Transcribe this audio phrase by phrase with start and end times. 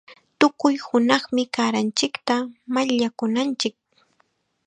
[0.39, 2.33] Tukuy hunaqmi kaaranchikta
[2.73, 3.75] mayllakunanchik.